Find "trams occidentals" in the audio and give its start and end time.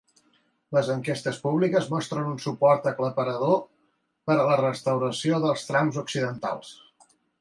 5.69-6.73